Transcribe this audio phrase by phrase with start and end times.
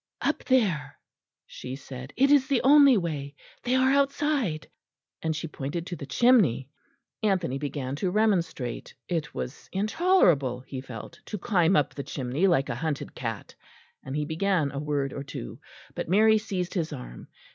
[0.21, 0.97] "Up there,"
[1.45, 4.67] she said, "it is the only way they are outside,"
[5.21, 6.71] and she pointed to the chimney.
[7.21, 8.95] Anthony began to remonstrate.
[9.07, 13.53] It was intolerable, he felt, to climb up the chimney like a hunted cat,
[14.03, 15.59] and he began a word or two.
[15.93, 17.27] But Mary seized his arm.